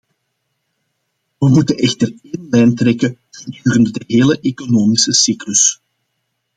[1.37, 5.81] We moeten echter één lijn trekken gedurende de hele economische cyclus.